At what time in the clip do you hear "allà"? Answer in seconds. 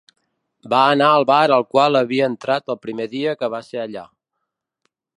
3.87-4.11